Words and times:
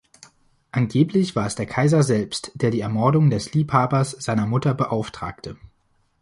Angeblich 0.71 1.35
war 1.35 1.45
es 1.45 1.53
der 1.53 1.67
Kaiser 1.67 2.01
selbst 2.01 2.51
der 2.55 2.71
die 2.71 2.79
Ermordung 2.81 3.29
des 3.29 3.53
Liebhabers 3.53 4.15
seiner 4.19 4.47
Mutter 4.47 4.73
beauftragte. 4.73 5.57